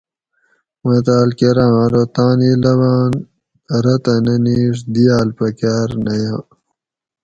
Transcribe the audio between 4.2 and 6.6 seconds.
نہ نِیڛ دِیاۤل پکاۤر نہ یاۤں